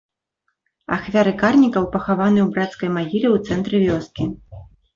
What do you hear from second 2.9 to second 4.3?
магіле ў цэнтры вёскі.